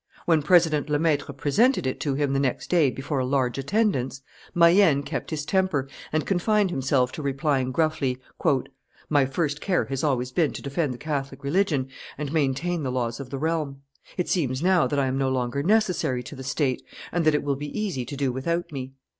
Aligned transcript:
When 0.25 0.41
President 0.41 0.89
Lemaitre 0.89 1.31
presented 1.35 1.85
it 1.85 1.99
to 1.99 2.15
him 2.15 2.33
the 2.33 2.39
next 2.39 2.71
day 2.71 2.89
before 2.89 3.19
a 3.19 3.23
large 3.23 3.59
attendance, 3.59 4.21
Mayenne 4.55 5.03
kept 5.03 5.29
his 5.29 5.45
temper, 5.45 5.87
and 6.11 6.25
confined 6.25 6.71
himself 6.71 7.11
to 7.11 7.21
replying 7.21 7.71
gruffly, 7.71 8.17
"My 9.11 9.27
first 9.27 9.61
care 9.61 9.85
has 9.85 10.03
always 10.03 10.31
been 10.31 10.53
to 10.53 10.61
defend 10.63 10.95
the 10.95 10.97
Catholic 10.97 11.43
religion 11.43 11.87
and 12.17 12.33
maintain 12.33 12.81
the 12.81 12.91
laws 12.91 13.19
of 13.19 13.29
the 13.29 13.37
realm. 13.37 13.83
It 14.17 14.27
seems 14.27 14.63
now 14.63 14.87
that 14.87 14.97
I 14.97 15.05
am 15.05 15.19
no 15.19 15.29
longer 15.29 15.61
necessary 15.61 16.23
to 16.23 16.35
the 16.35 16.43
state, 16.43 16.81
and 17.11 17.23
that 17.23 17.35
it 17.35 17.43
will 17.43 17.55
be 17.55 17.79
easy 17.79 18.03
to 18.05 18.17
do 18.17 18.31
without 18.31 18.71
me. 18.71 18.93